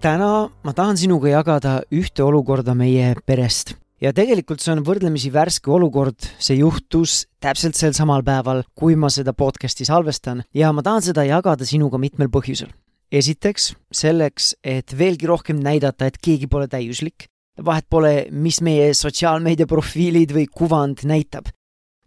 [0.00, 3.74] Täna ma tahan sinuga jagada ühte olukorda meie perest.
[4.00, 9.10] Ja tegelikult see on võrdlemisi värske olukord, see juhtus täpselt sel samal päeval, kui ma
[9.12, 10.40] seda podcast'i salvestan.
[10.56, 12.72] Ja ma tahan seda jagada sinuga mitmel põhjusel.
[13.10, 17.26] esiteks selleks, et veelgi rohkem näidata, et keegi pole täiuslik,
[17.58, 21.50] vahet pole, mis meie sotsiaalmeedia profiilid või kuvand näitab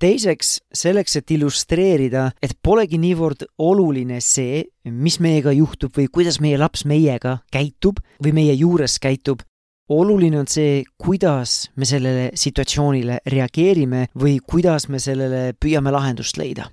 [0.04, 6.60] teiseks, selleks, et illustreerida, et polegi niivõrd oluline see, mis meiega juhtub või kuidas meie
[6.60, 9.44] laps meiega käitub või meie juures käitub.
[9.90, 16.70] oluline on see, kuidas me sellele situatsioonile reageerime või kuidas me sellele püüame lahendust leida.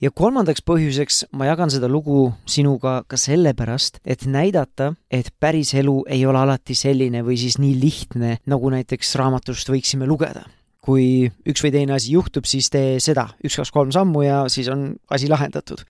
[0.00, 6.02] ja kolmandaks põhjuseks ma jagan seda lugu sinuga ka sellepärast, et näidata, et päris elu
[6.08, 10.42] ei ole alati selline või siis nii lihtne, nagu näiteks raamatust võiksime lugeda
[10.82, 14.70] kui üks või teine asi juhtub, siis tee seda, üks, kaks, kolm sammu ja siis
[14.72, 15.84] on asi lahendatud.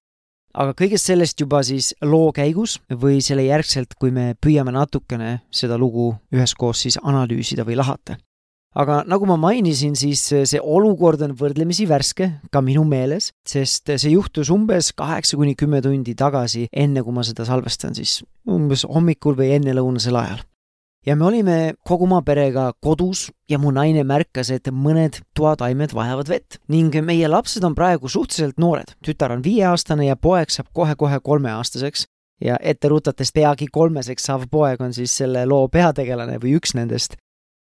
[0.53, 5.79] aga kõigest sellest juba siis loo käigus või selle järgselt, kui me püüame natukene seda
[5.81, 8.19] lugu üheskoos siis analüüsida või lahata.
[8.75, 14.13] aga nagu ma mainisin, siis see olukord on võrdlemisi värske ka minu meeles, sest see
[14.13, 19.37] juhtus umbes kaheksa kuni kümme tundi tagasi, enne kui ma seda salvestan siis umbes hommikul
[19.37, 20.45] või ennelõunasel ajal
[21.07, 26.29] ja me olime kogu oma perega kodus ja mu naine märkas, et mõned toataimed vajavad
[26.31, 26.59] vett.
[26.69, 28.95] Ning meie lapsed on praegu suhteliselt noored.
[29.05, 32.07] tütar on viieaastane ja poeg saab kohe-kohe kolmeaastaseks.
[32.43, 37.15] Ja ette rutates peagi kolmeseks saav poeg on siis selle loo peategelane või üks nendest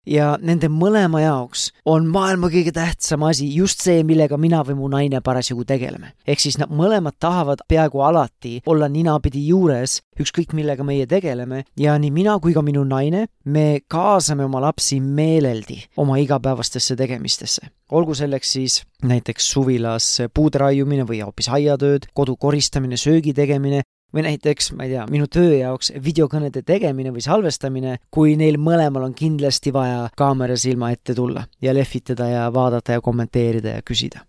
[0.07, 4.89] ja nende mõlema jaoks on maailma kõige tähtsam asi just see, millega mina või mu
[4.91, 6.13] naine parasjagu tegeleme.
[6.27, 11.97] ehk siis nad mõlemad tahavad peaaegu alati olla ninapidi juures, ükskõik millega meie tegeleme ja
[11.99, 17.61] nii mina kui ka minu naine, me kaasame oma lapsi meeleldi oma igapäevastesse tegemistesse.
[17.91, 23.81] olgu selleks siis näiteks suvilas puude raiumine või hoopis aiatööd, kodu koristamine, söögi tegemine
[24.13, 29.05] või näiteks, ma ei tea, minu töö jaoks videokõnede tegemine või salvestamine, kui neil mõlemal
[29.09, 34.25] on kindlasti vaja kaamera silma ette tulla ja lehvitada ja vaadata ja kommenteerida ja küsida.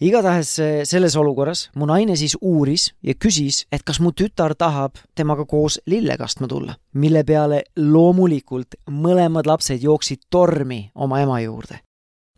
[0.00, 4.98] igatahes eh, selles olukorras mu naine siis uuris ja küsis, et kas mu tütar tahab
[5.14, 11.80] temaga koos lille kastma tulla, mille peale loomulikult mõlemad lapsed jooksid tormi oma ema juurde.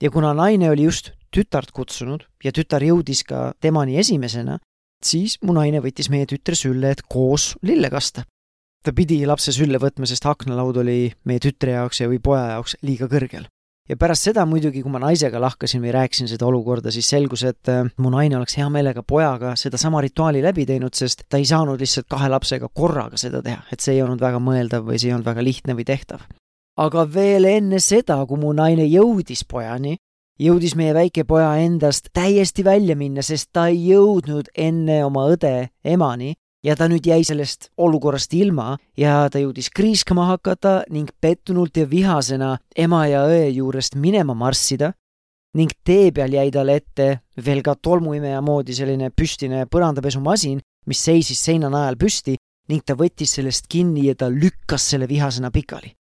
[0.02, 4.58] ja kuna naine oli just tütart kutsunud ja tütar jõudis ka temani esimesena,
[5.04, 8.24] siis mu naine võttis meie tütre sülle, et koos lille kasta.
[8.84, 12.76] ta pidi lapse sülle võtma, sest aknalaud oli meie tütre jaoks ja või poja jaoks
[12.82, 13.46] liiga kõrgel.
[13.88, 17.68] ja pärast seda muidugi, kui ma naisega lahkasin või rääkisin seda olukorda, siis selgus, et
[17.68, 21.80] äh, mu naine oleks hea meelega pojaga sedasama rituaali läbi teinud, sest ta ei saanud
[21.80, 25.14] lihtsalt kahe lapsega korraga seda teha, et see ei olnud väga mõeldav või see ei
[25.18, 26.26] olnud väga lihtne või tehtav
[26.76, 29.96] aga veel enne seda, kui mu naine jõudis pojani,
[30.40, 35.70] jõudis meie väike poja endast täiesti välja minna, sest ta ei jõudnud enne oma õde
[35.84, 36.34] emani
[36.66, 41.86] ja ta nüüd jäi sellest olukorrast ilma ja ta jõudis kriiskama hakata ning pettunult ja
[41.88, 44.92] vihasena ema ja õe juurest minema marssida
[45.56, 47.08] ning tee peal jäi talle ette
[47.44, 52.36] veel ka tolmuimeja moodi selline püstine põrandapesumasin, mis seisis seina najal püsti
[52.68, 55.94] ning ta võttis sellest kinni ja ta lükkas selle vihasena pikali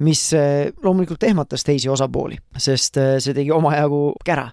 [0.00, 4.50] mis eh, loomulikult ehmatas teisi osapooli, sest eh, see tegi omajagu kära.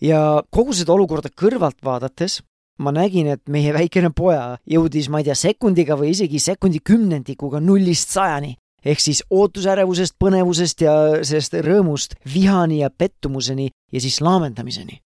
[0.00, 2.42] ja kogu seda olukorda kõrvalt vaadates
[2.78, 7.60] ma nägin, et meie väikene poja jõudis, ma ei tea, sekundiga või isegi sekundi kümnendikuga
[7.60, 8.54] nullist sajani
[8.86, 10.94] ehk siis ootusärevusest, põnevusest ja
[11.26, 15.00] sellest rõõmust vihani ja pettumuseni ja siis laamendamiseni.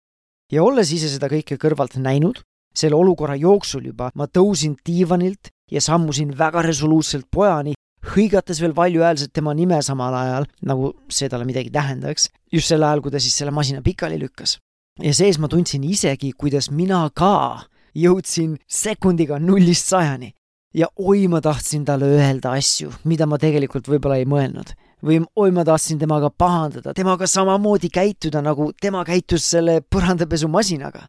[0.51, 2.39] ja olles ise seda kõike kõrvalt näinud,
[2.73, 7.73] selle olukorra jooksul juba ma tõusin diivanilt ja sammusin väga resoluutselt pojani
[8.13, 13.03] hõigates veel valjuhäälselt tema nime samal ajal, nagu see talle midagi tähendaks, just sel ajal,
[13.03, 14.57] kui ta siis selle masina pikali lükkas.
[15.03, 20.33] ja sees ma tundsin isegi, kuidas mina ka jõudsin sekundiga nullist sajani.
[20.73, 24.73] ja oi, ma tahtsin talle öelda asju, mida ma tegelikult võib-olla ei mõelnud.
[25.03, 31.07] või oi, ma tahtsin temaga pahandada, temaga samamoodi käituda, nagu tema käitus selle põrandapesumasinaga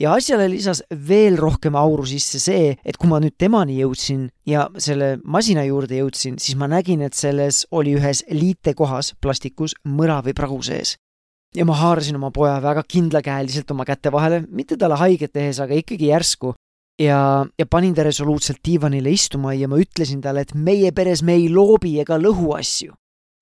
[0.00, 4.66] ja asjale lisas veel rohkem auru sisse see, et kui ma nüüd temani jõudsin ja
[4.80, 10.36] selle masina juurde jõudsin, siis ma nägin, et selles oli ühes liitekohas plastikus mõra või
[10.36, 10.96] pragu sees.
[11.54, 15.74] ja ma haarasin oma poja väga kindlakäeliselt oma käte vahele, mitte talle haiget tehes, aga
[15.74, 16.54] ikkagi järsku.
[16.98, 21.34] ja, ja panin ta resoluutselt diivanile istuma ja ma ütlesin talle, et meie peres me
[21.34, 22.94] ei loobi ega lõhu asju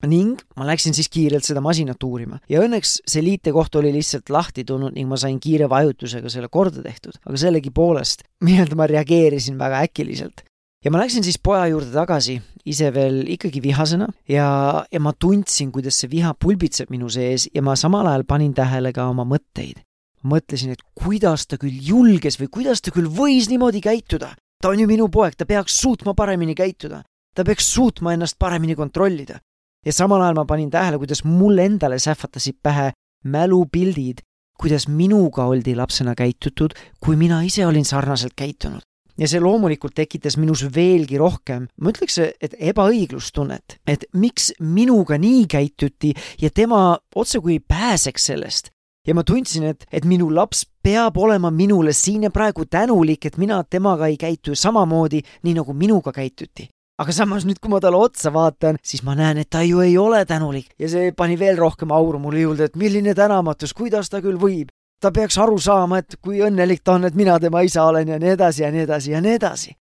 [0.06, 4.62] ning ma läksin siis kiirelt seda masinat uurima ja õnneks see liitekoht oli lihtsalt lahti
[4.64, 9.82] tulnud ning ma sain kiire vajutusega selle korda tehtud, aga sellegipoolest nii-öelda ma reageerisin väga
[9.88, 10.44] äkiliselt.
[10.84, 15.72] ja ma läksin siis poja juurde tagasi, ise veel ikkagi vihasena ja, ja ma tundsin,
[15.74, 19.82] kuidas see viha pulbitseb minu sees ja ma samal ajal panin tähele ka oma mõtteid.
[20.22, 24.30] mõtlesin, et kuidas ta küll julges või kuidas ta küll võis niimoodi käituda.
[24.62, 27.02] ta on ju minu poeg, ta peaks suutma paremini käituda.
[27.34, 29.40] ta peaks suutma ennast paremini kontrollida
[29.86, 32.90] ja samal ajal ma panin tähele, kuidas mulle endale sähvatasid pähe
[33.24, 34.22] mälupildid,
[34.58, 38.80] kuidas minuga oldi lapsena käitutud, kui mina ise olin sarnaselt käitunud.
[39.18, 45.46] ja see loomulikult tekitas minus veelgi rohkem, ma ütleks, et ebaõiglustunnet, et miks minuga nii
[45.50, 48.70] käituti ja tema otsekui ei pääseks sellest.
[49.06, 53.36] ja ma tundsin, et, et minu laps peab olema minule siin ja praegu tänulik, et
[53.36, 58.00] mina temaga ei käitu samamoodi, nii nagu minuga käituti aga samas nüüd, kui ma talle
[58.00, 61.58] otsa vaatan, siis ma näen, et ta ju ei ole tänulik ja see pani veel
[61.58, 64.74] rohkem auru mulle juurde, et milline tänamatus, kuidas ta küll võib.
[64.98, 68.18] ta peaks aru saama, et kui õnnelik ta on, et mina tema isa olen ja
[68.18, 69.74] nii edasi ja nii edasi ja nii edasi.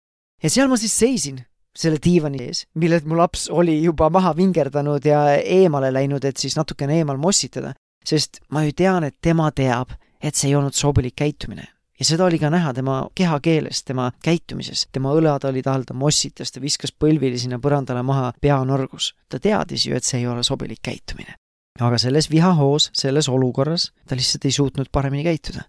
[0.43, 1.39] ja seal ma siis seisin
[1.75, 6.57] selle diivani ees, millelt mu laps oli juba maha vingerdanud ja eemale läinud, et siis
[6.57, 7.75] natukene eemal mossitada,
[8.05, 12.25] sest ma ju tean, et tema teab, et see ei olnud sobilik käitumine ja seda
[12.25, 14.89] oli ka näha tema kehakeeles, tema käitumises.
[14.93, 19.15] tema õlad olid all, ta mossitas, ta viskas põlvili sinna põrandale maha, pea norgus.
[19.29, 21.35] ta teadis ju, et see ei ole sobilik käitumine.
[21.81, 25.63] aga selles vihahoos, selles olukorras ta lihtsalt ei suutnud paremini käituda.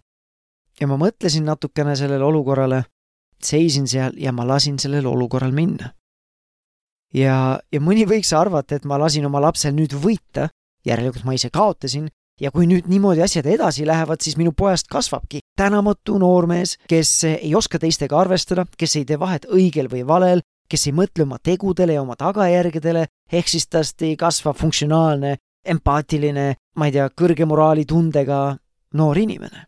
[0.80, 2.84] ja ma mõtlesin natukene sellele olukorrale,
[3.42, 5.92] seisin seal ja ma lasin sellel olukorral minna.
[7.14, 10.48] ja, ja mõni võiks arvata, et ma lasin oma lapsel nüüd võita,
[10.84, 12.08] järelikult ma ise kaotasin
[12.40, 17.54] ja kui nüüd niimoodi asjad edasi lähevad, siis minu pojast kasvabki tänamatu noormees, kes ei
[17.54, 21.96] oska teistega arvestada, kes ei tee vahet õigel või valel, kes ei mõtle oma tegudele
[21.96, 25.36] ja oma tagajärgedele, ehk siis tast ei kasva funktsionaalne,
[25.66, 26.46] empaatiline,
[26.76, 28.40] ma ei tea, kõrge moraalitundega
[28.94, 29.66] noor inimene.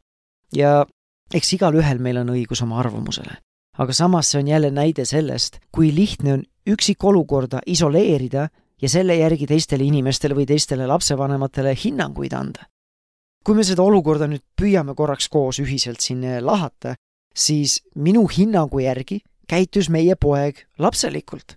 [0.55, 0.87] ja
[1.35, 3.38] eks igalühel meil on õigus oma arvamusele.
[3.79, 8.49] aga samas see on jälle näide sellest, kui lihtne on üksikolukorda isoleerida
[8.82, 12.66] ja selle järgi teistele inimestele või teistele lapsevanematele hinnanguid anda.
[13.44, 16.94] kui me seda olukorda nüüd püüame korraks koos ühiselt siin eh, lahata,
[17.34, 21.56] siis minu hinnangu järgi käitus meie poeg lapselikult.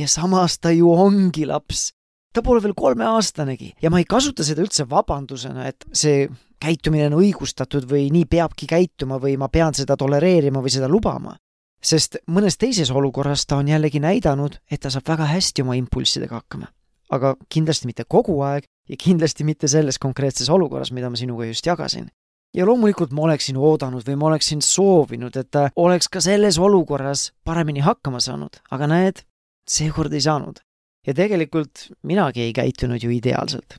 [0.00, 1.92] ja samas ta ju ongi laps.
[2.34, 6.28] ta pole veel kolmeaastanegi ja ma ei kasuta seda üldse vabandusena, et see
[6.60, 11.36] käitumine on õigustatud või nii peabki käituma või ma pean seda tolereerima või seda lubama
[11.82, 16.40] sest mõnes teises olukorras ta on jällegi näidanud, et ta saab väga hästi oma impulssidega
[16.40, 16.66] hakkama.
[17.10, 21.66] aga kindlasti mitte kogu aeg ja kindlasti mitte selles konkreetses olukorras, mida ma sinuga just
[21.66, 22.10] jagasin.
[22.54, 27.32] ja loomulikult ma oleksin oodanud või ma oleksin soovinud, et ta oleks ka selles olukorras
[27.44, 29.24] paremini hakkama saanud, aga näed,
[29.68, 30.60] seekord ei saanud.
[31.06, 33.78] ja tegelikult minagi ei käitunud ju ideaalselt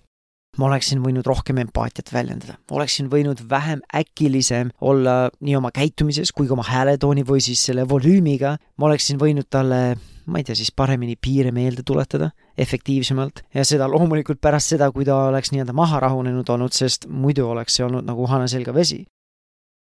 [0.60, 6.50] ma oleksin võinud rohkem empaatiat väljendada, oleksin võinud vähem äkilisem olla nii oma käitumises kui
[6.50, 9.98] ka oma hääletooni või siis selle volüümiga, ma oleksin võinud talle
[10.30, 12.30] ma ei tea, siis paremini piire meelde tuletada,
[12.60, 17.48] efektiivsemalt, ja seda loomulikult pärast seda, kui ta oleks nii-öelda maha rahunenud olnud, sest muidu
[17.50, 19.06] oleks see olnud nagu hane selga vesi.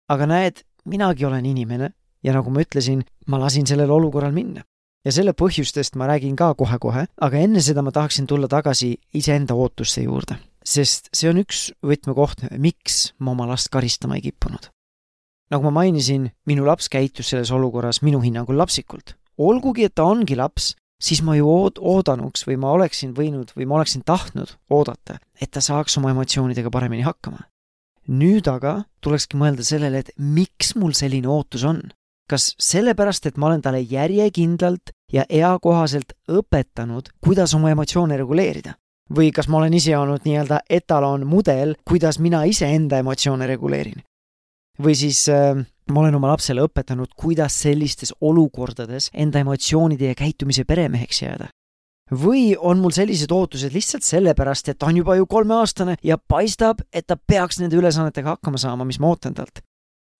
[0.09, 1.91] aga näed, minagi olen inimene
[2.23, 4.63] ja nagu ma ütlesin, ma lasin sellel olukorral minna.
[5.05, 9.55] Ja selle põhjustest ma räägin ka kohe-kohe, aga enne seda ma tahaksin tulla tagasi iseenda
[9.55, 14.71] ootuste juurde sest see on üks võtmekoht, miks ma oma last karistama ei kippunud.
[15.51, 19.15] nagu ma mainisin, minu laps käitus selles olukorras minu hinnangul lapsikult.
[19.39, 23.67] olgugi, et ta ongi laps, siis ma ju ood-, oodanuks või ma oleksin võinud või
[23.67, 27.47] ma oleksin tahtnud oodata, et ta saaks oma emotsioonidega paremini hakkama.
[28.09, 31.83] nüüd aga tulekski mõelda sellele, et miks mul selline ootus on.
[32.27, 38.75] kas sellepärast, et ma olen talle järjekindlalt ja eakohaselt õpetanud, kuidas oma emotsioone reguleerida?
[39.15, 44.03] Või kas ma olen ise olnud nii-öelda etalonmudel, kuidas mina iseenda emotsioone reguleerin.
[44.83, 45.57] või siis äh,
[45.91, 51.49] ma olen oma lapsele õpetanud, kuidas sellistes olukordades enda emotsioonide ja käitumise peremeheks jääda.
[52.11, 56.83] või on mul sellised ootused lihtsalt sellepärast, et ta on juba ju kolmeaastane ja paistab,
[56.93, 59.61] et ta peaks nende ülesannetega hakkama saama, mis ma ootan talt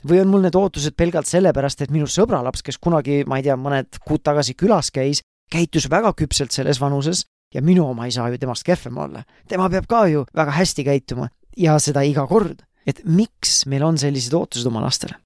[0.07, 3.57] või on mul need ootused pelgalt sellepärast, et minu sõbralaps, kes kunagi, ma ei tea,
[3.57, 7.25] mõned kuud tagasi külas käis, käitus väga küpselt selles vanuses
[7.55, 9.23] ja minu oma ei saa ju temast kehvem olla.
[9.49, 12.63] tema peab ka ju väga hästi käituma ja seda iga kord.
[12.87, 15.17] et miks meil on sellised ootused oma lastele?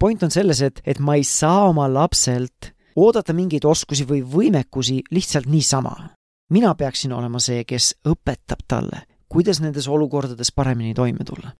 [0.00, 5.02] point on selles, et, et ma ei saa oma lapselt oodata mingeid oskusi või võimekusi
[5.10, 5.94] lihtsalt niisama.
[6.50, 11.52] mina peaksin olema see, kes õpetab talle, kuidas nendes olukordades paremini toime tulla.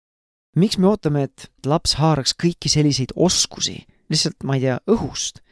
[0.57, 5.43] miks me ootame, et laps haaraks kõiki selliseid oskusi lihtsalt, ma ei tea, õhust.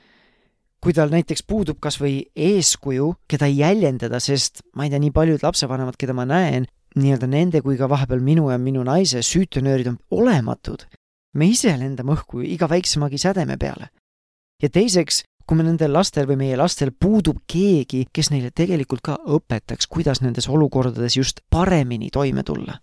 [0.86, 5.42] Kui tal näiteks puudub kas või eeskuju, keda jäljendada, sest ma ei tea, nii paljud
[5.42, 9.98] lapsevanemad, keda ma näen, nii-öelda nende kui ka vahepeal minu ja minu naise süütenöörid on
[10.14, 10.86] olematud.
[11.34, 13.88] me ise lendame õhku iga väiksemagi sädeme peale.
[14.62, 19.18] ja teiseks, kui me nendel lastel või meie lastel puudub keegi, kes neile tegelikult ka
[19.26, 22.78] õpetaks, kuidas nendes olukordades just paremini toime tulla.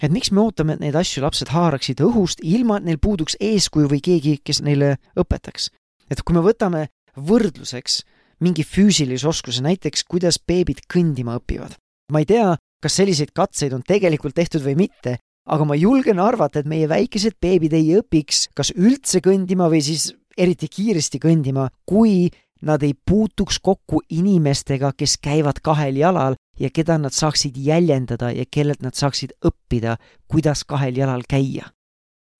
[0.00, 3.88] et miks me ootame, et neid asju lapsed haaraksid õhust, ilma et neil puuduks eeskuju
[3.88, 5.70] või keegi, kes neile õpetaks.
[6.10, 8.02] et kui me võtame võrdluseks
[8.44, 11.76] mingi füüsilise oskuse, näiteks kuidas beebid kõndima õpivad.
[12.12, 16.60] ma ei tea, kas selliseid katseid on tegelikult tehtud või mitte, aga ma julgen arvata,
[16.60, 22.28] et meie väikesed beebid ei õpiks kas üldse kõndima või siis eriti kiiresti kõndima, kui
[22.62, 28.44] nad ei puutuks kokku inimestega, kes käivad kahel jalal ja keda nad saaksid jäljendada ja
[28.50, 29.96] kellelt nad saaksid õppida,
[30.28, 31.72] kuidas kahel jalal käia.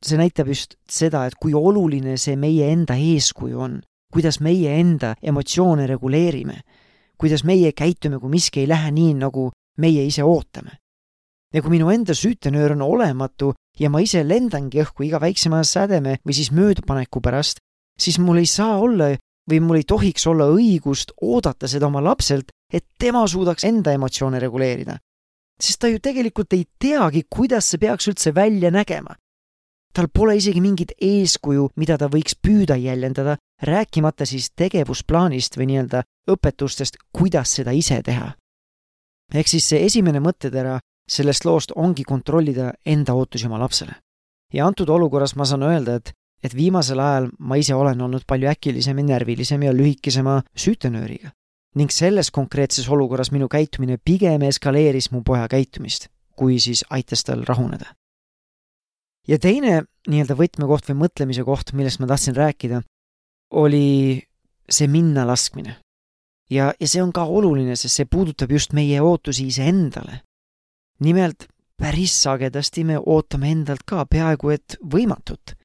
[0.04, 3.80] see näitab just seda, et kui oluline see meie enda eeskuju on,
[4.13, 6.61] kuidas meie enda emotsioone reguleerime,
[7.19, 10.79] kuidas meie käitume, kui miski ei lähe nii, nagu meie ise ootame.
[11.55, 16.19] ja kui minu enda süütenöör on olematu ja ma ise lendangi õhku iga väiksema sädeme
[16.27, 17.63] või siis möödapaneku pärast,
[17.99, 19.15] siis mul ei saa olla
[19.51, 24.41] või mul ei tohiks olla õigust oodata seda oma lapselt, et tema suudaks enda emotsioone
[24.43, 24.99] reguleerida.
[25.61, 29.15] sest ta ju tegelikult ei teagi, kuidas see peaks üldse välja nägema.
[29.97, 36.03] Tal pole isegi mingit eeskuju, mida ta võiks püüda jäljendada, rääkimata siis tegevusplaanist või nii-öelda
[36.31, 38.35] õpetustest, kuidas seda ise teha.
[39.35, 43.95] ehk siis see esimene mõttetera sellest loost ongi kontrollida enda ootusi oma lapsele.
[44.53, 46.12] ja antud olukorras ma saan öelda, et
[46.45, 51.31] et viimasel ajal ma ise olen olnud palju äkilisem ja närvilisem ja lühikesema süütenööriga.
[51.75, 57.45] ning selles konkreetses olukorras minu käitumine pigem eskaleeris mu poja käitumist, kui siis aitas tal
[57.45, 57.95] rahuneda.
[59.28, 62.83] Ja teine nii-öelda võtmekoht või mõtlemise koht, millest ma tahtsin rääkida,
[63.54, 64.23] oli
[64.71, 65.76] see minna laskmine.
[66.50, 70.23] ja, ja see on ka oluline, sest see puudutab just meie ootusi iseendale.
[71.00, 75.56] nimelt päris sagedasti me ootame endalt ka peaaegu et võimatut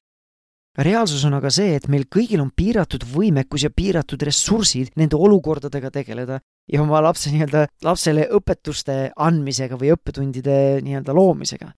[0.78, 5.90] reaalsus on aga see, et meil kõigil on piiratud võimekus ja piiratud ressursid nende olukordadega
[5.92, 6.40] tegeleda
[6.72, 11.72] ja oma lapse nii-öelda, lapsele õpetuste andmisega või õppetundide nii-öelda loomisega.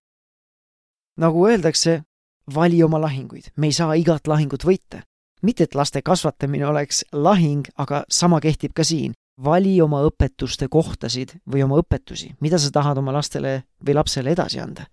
[1.17, 2.01] Nagu öeldakse,
[2.55, 5.03] vali oma lahinguid, me ei saa igat lahingut võita.
[5.41, 9.13] mitte, et laste kasvatamine oleks lahing, aga sama kehtib ka siin.
[9.43, 14.59] vali oma õpetuste kohtasid või oma õpetusi, mida sa tahad oma lastele või lapsele edasi
[14.59, 14.85] anda.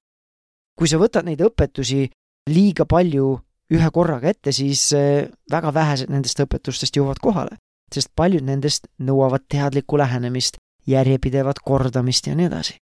[0.78, 2.10] kui sa võtad neid õpetusi
[2.50, 3.38] liiga palju
[3.72, 7.56] ühe korraga ette, siis eh, väga vähesed nendest õpetustest jõuavad kohale,
[7.92, 12.76] sest paljud nendest nõuavad teadlikku lähenemist, järjepidevat kordamist ja nii edasi.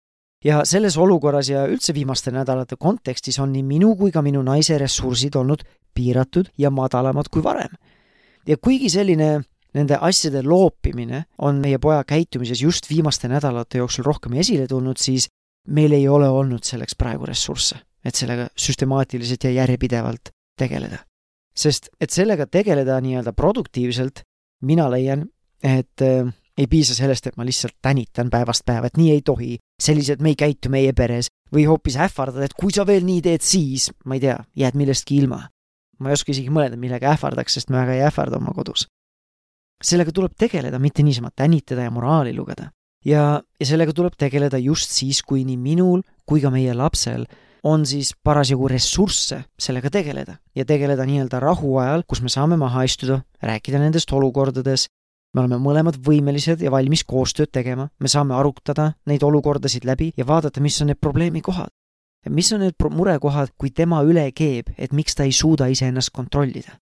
[0.45, 4.79] Ja selles olukorras ja üldse viimaste nädalate kontekstis on nii minu kui ka minu naise
[4.79, 5.65] ressursid olnud
[5.95, 7.75] piiratud ja madalamad kui varem.
[8.47, 9.43] ja kuigi selline
[9.75, 15.29] nende asjade loopimine on meie poja käitumises just viimaste nädalate jooksul rohkem esile tulnud, siis
[15.69, 21.05] meil ei ole olnud selleks praegu ressursse, et sellega süstemaatiliselt ja järjepidevalt tegeleda.
[21.59, 24.23] sest et sellega tegeleda nii-öelda produktiivselt,
[24.63, 25.27] mina leian,
[25.63, 29.59] et äh, ei piisa sellest, et ma lihtsalt tänitan päevast päeva, et nii ei tohi,
[29.81, 33.45] selliselt me ei käitu meie peres, või hoopis ähvardad, et kui sa veel nii teed,
[33.47, 35.47] siis, ma ei tea, jääd millestki ilma.
[35.99, 38.89] ma ei oska isegi mõelda, millega ähvardaks, sest me väga ei ähvarda oma kodus.
[39.83, 42.71] sellega tuleb tegeleda, mitte niisama tänitada ja moraali lugeda.
[43.05, 47.25] ja, ja sellega tuleb tegeleda just siis, kui nii minul kui ka meie lapsel
[47.65, 53.23] on siis parasjagu ressursse sellega tegeleda ja tegeleda nii-öelda rahuajal, kus me saame maha istuda,
[53.43, 54.87] rääkida nendest olukordades,
[55.35, 60.27] me oleme mõlemad võimelised ja valmis koostööd tegema, me saame arutada neid olukordasid läbi ja
[60.27, 61.71] vaadata, mis on need probleemikohad.
[62.29, 66.79] mis on need murekohad, kui tema üle keeb, et miks ta ei suuda iseennast kontrollida.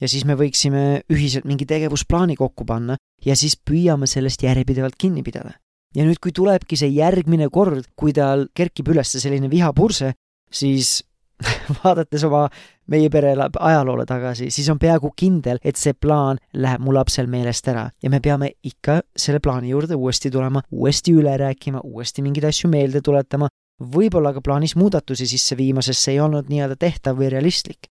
[0.00, 5.22] ja siis me võiksime ühiselt mingi tegevusplaani kokku panna ja siis püüame sellest järjepidevalt kinni
[5.22, 5.52] pidada
[5.94, 10.14] ja nüüd, kui tulebki see järgmine kord, kui tal kerkib üles selline vihapurse,
[10.50, 11.00] siis
[11.82, 12.46] vaadates oma
[12.90, 17.68] meie pere ajaloole tagasi, siis on peaaegu kindel, et see plaan läheb mu lapsel meelest
[17.70, 22.48] ära ja me peame ikka selle plaani juurde uuesti tulema, uuesti üle rääkima, uuesti mingeid
[22.50, 23.48] asju meelde tuletama,
[23.80, 27.88] võib-olla ka plaanis muudatusi sisse viima, sest see ei olnud nii-öelda tehtav või realistlik.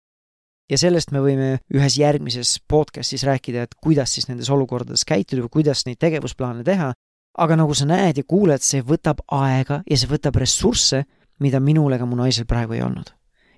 [0.69, 5.51] ja sellest me võime ühes järgmises podcastis rääkida, et kuidas siis nendes olukordades käituda või
[5.59, 6.93] kuidas neid tegevusplaane teha,
[7.37, 11.03] aga nagu sa näed ja kuuled, see võtab aega ja see võtab ressursse,
[11.39, 13.11] mida minul ega mu naisel praegu ei olnud.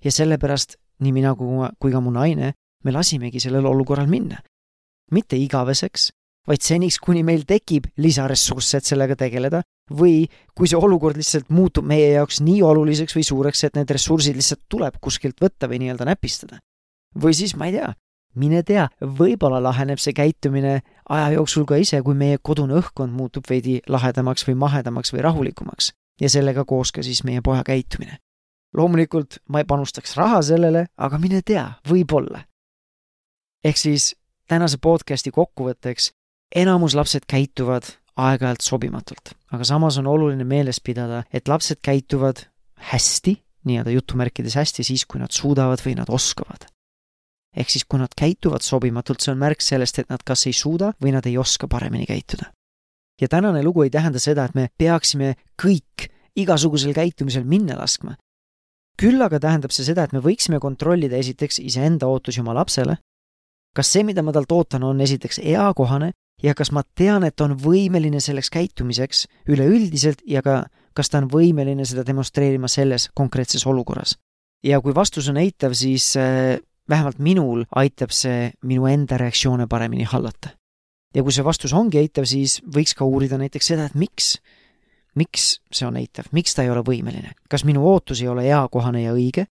[0.07, 4.39] Ja sellepärast nii mina kui, ka mu naine, me lasimegi sellel olukorral minna.
[5.11, 6.09] mitte igaveseks,
[6.47, 11.87] vaid seniks, kuni meil tekib lisaressursse, et sellega tegeleda, või kui see olukord lihtsalt muutub
[11.87, 16.09] meie jaoks nii oluliseks või suureks, et need ressursid lihtsalt tuleb kuskilt võtta või nii-öelda
[16.11, 16.59] näpistada.
[17.15, 17.93] või siis, ma ei tea,
[18.35, 23.47] mine tea, võib-olla laheneb see käitumine aja jooksul ka ise, kui meie kodune õhkkond muutub
[23.49, 28.19] veidi lahedamaks või mahedamaks või rahulikumaks ja sellega koos ka siis meie poja käitumine.
[28.77, 32.43] Loomulikult ma ei panustaks raha sellele, aga mine tea, võib-olla.
[33.63, 34.13] ehk siis
[34.47, 36.11] tänase podcasti kokkuvõtteks,
[36.55, 42.47] enamus lapsed käituvad aeg-ajalt sobimatult, aga samas on oluline meeles pidada, et lapsed käituvad
[42.93, 43.35] hästi,
[43.67, 46.69] nii-öelda jutumärkides hästi, siis kui nad suudavad või nad oskavad
[47.57, 50.91] ehk siis kui nad käituvad sobimatult, see on märk sellest, et nad kas ei suuda
[51.03, 52.51] või nad ei oska paremini käituda.
[53.21, 58.13] ja tänane lugu ei tähenda seda, et me peaksime kõik igasugusel käitumisel minna laskma.
[58.97, 62.97] Küll aga tähendab see seda, et me võiksime kontrollida esiteks iseenda ootusi oma lapsele,
[63.77, 66.11] kas see, mida ma talt ootan, on esiteks eakohane
[66.43, 70.63] ja kas ma tean, et on võimeline selleks käitumiseks üleüldiselt ja ka
[70.97, 74.17] kas ta on võimeline seda demonstreerima selles konkreetses olukorras.
[74.63, 76.57] ja kui vastus on eitav, siis äh,
[76.89, 80.55] vähemalt minul aitab see minu enda reaktsioone paremini hallata.
[81.13, 84.37] ja kui see vastus ongi eitav, siis võiks ka uurida näiteks seda, et miks,
[85.17, 89.03] miks see on eitav, miks ta ei ole võimeline, kas minu ootus ei ole eakohane
[89.03, 89.47] ja õige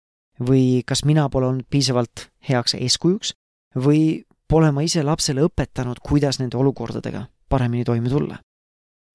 [0.41, 3.35] või kas mina pole olnud piisavalt heaks eeskujuks
[3.77, 8.39] või pole ma ise lapsele õpetanud, kuidas nende olukordadega paremini toime tulla.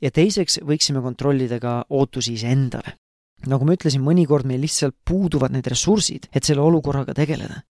[0.02, 2.96] ja teiseks võiksime kontrollida ka ootusi iseendale.
[3.46, 7.62] nagu ma ütlesin, mõnikord meil lihtsalt puuduvad need ressursid, et selle olukorraga tegeleda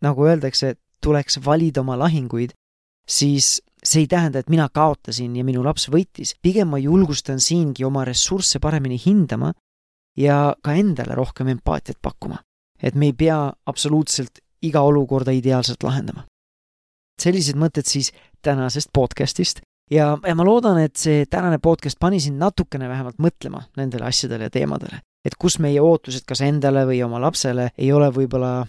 [0.00, 2.54] nagu öeldakse, tuleks valida oma lahinguid,
[3.08, 7.84] siis see ei tähenda, et mina kaotasin ja minu laps võitis, pigem ma julgustan siingi
[7.84, 9.52] oma ressursse paremini hindama
[10.18, 12.38] ja ka endale rohkem empaatiat pakkuma.
[12.82, 16.24] et me ei pea absoluutselt iga olukorda ideaalselt lahendama.
[17.22, 19.60] sellised mõtted siis tänasest podcastist
[19.90, 24.48] ja, ja ma loodan, et see tänane podcast pani sind natukene vähemalt mõtlema nendele asjadele
[24.48, 25.00] ja teemadele.
[25.24, 28.66] et kus meie ootused kas endale või oma lapsele ei ole võib-olla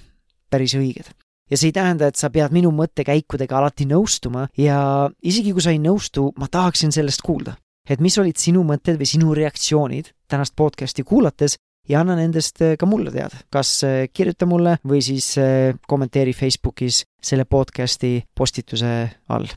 [0.49, 1.11] päris õiged.
[1.51, 5.74] Ja see ei tähenda, et sa pead minu mõttekäikudega alati nõustuma ja isegi kui sa
[5.75, 7.57] ei nõustu, ma tahaksin sellest kuulda.
[7.90, 11.57] et mis olid sinu mõtted või sinu reaktsioonid tänast podcasti kuulates
[11.90, 16.33] ja anna nendest äh, ka mulle teada, kas äh, kirjuta mulle või siis äh, kommenteeri
[16.33, 18.94] Facebookis selle podcasti postituse
[19.29, 19.50] all.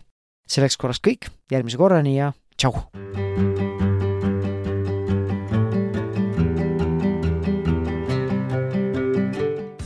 [0.48, 3.63] selleks korraks kõik, järgmise korrani ja tšau!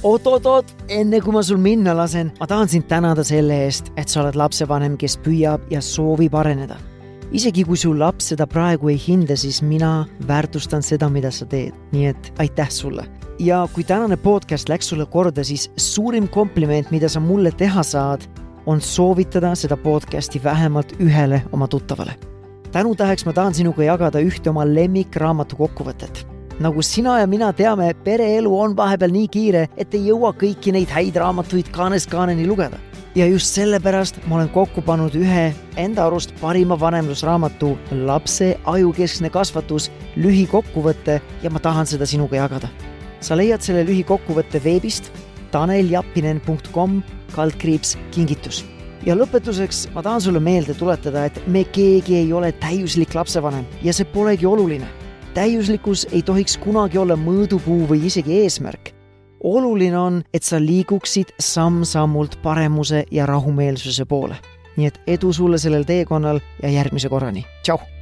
[0.07, 4.23] Oot-oot-oot, enne kui ma sul minna lasen, ma tahan sind tänada selle eest, et sa
[4.23, 6.77] oled lapsevanem, kes püüab ja soovib areneda.
[7.33, 11.75] isegi kui su laps seda praegu ei hinda, siis mina väärtustan seda, mida sa teed,
[11.93, 13.07] nii et aitäh sulle.
[13.39, 18.23] ja kui tänane podcast läks sulle korda, siis suurim kompliment, mida sa mulle teha saad,
[18.67, 22.15] on soovitada seda podcasti vähemalt ühele oma tuttavale.
[22.73, 28.51] tänutäheks ma tahan sinuga jagada ühte oma lemmikraamatu kokkuvõtet nagu sina ja mina teame, pereelu
[28.61, 32.79] on vahepeal nii kiire, et ei jõua kõiki neid häid raamatuid kaanest kaaneni lugeda.
[33.15, 37.71] ja just sellepärast ma olen kokku pannud ühe enda arust parima vanemlusraamatu
[38.07, 42.69] Lapse ajukeskne kasvatus lühikokkuvõte ja ma tahan seda sinuga jagada.
[43.21, 45.13] sa leiad selle lühikokkuvõtte veebist
[45.51, 47.03] taneljappinen.com
[47.35, 48.65] kaldkriips kingitus
[49.07, 53.93] ja lõpetuseks ma tahan sulle meelde tuletada, et me keegi ei ole täiuslik lapsevanem ja
[53.93, 54.98] see polegi oluline
[55.35, 58.95] täiuslikkus ei tohiks kunagi olla mõõdupuu või isegi eesmärk.
[59.45, 64.37] oluline on, et sa liiguksid samm-sammult paremuse ja rahumeelsuse poole.
[64.77, 67.98] nii et edu sulle sellel teekonnal ja järgmise korrani, tšau!